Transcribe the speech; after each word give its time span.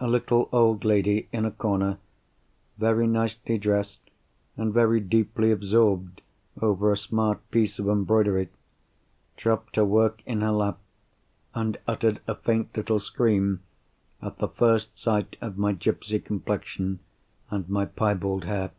A 0.00 0.08
little 0.08 0.48
old 0.50 0.84
lady, 0.84 1.28
in 1.30 1.44
a 1.44 1.52
corner, 1.52 1.98
very 2.76 3.06
nicely 3.06 3.56
dressed, 3.56 4.00
and 4.56 4.74
very 4.74 4.98
deeply 4.98 5.52
absorbed 5.52 6.22
over 6.60 6.90
a 6.90 6.96
smart 6.96 7.48
piece 7.52 7.78
of 7.78 7.86
embroidery, 7.88 8.48
dropped 9.36 9.76
her 9.76 9.84
work 9.84 10.24
in 10.26 10.40
her 10.40 10.50
lap, 10.50 10.80
and 11.54 11.78
uttered 11.86 12.20
a 12.26 12.34
faint 12.34 12.76
little 12.76 12.98
scream 12.98 13.62
at 14.20 14.38
the 14.38 14.48
first 14.48 14.98
sight 14.98 15.36
of 15.40 15.56
my 15.56 15.72
gipsy 15.72 16.18
complexion 16.18 16.98
and 17.48 17.68
my 17.68 17.84
piebald 17.84 18.46
hair. 18.46 18.72